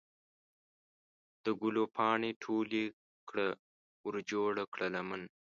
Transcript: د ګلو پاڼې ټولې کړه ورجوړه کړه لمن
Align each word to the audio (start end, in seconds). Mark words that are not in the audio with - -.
د 1.43 1.45
ګلو 1.61 1.83
پاڼې 1.95 2.31
ټولې 2.43 2.83
کړه 3.29 3.47
ورجوړه 4.05 4.63
کړه 4.73 4.87
لمن 4.95 5.21